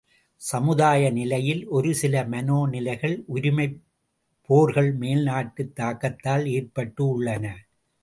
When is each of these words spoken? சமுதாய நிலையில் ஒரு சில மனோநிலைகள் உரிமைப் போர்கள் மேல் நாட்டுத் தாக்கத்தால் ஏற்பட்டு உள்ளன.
சமுதாய 0.41 1.09
நிலையில் 1.09 1.67
ஒரு 1.67 1.93
சில 1.93 2.23
மனோநிலைகள் 2.23 3.15
உரிமைப் 3.27 3.77
போர்கள் 4.49 4.91
மேல் 4.93 5.23
நாட்டுத் 5.23 5.75
தாக்கத்தால் 5.75 6.47
ஏற்பட்டு 6.49 7.07
உள்ளன. 7.07 7.45